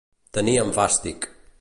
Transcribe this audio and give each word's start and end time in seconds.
Tenir 0.37 0.55
en 0.63 0.73
fàstic. 0.79 1.33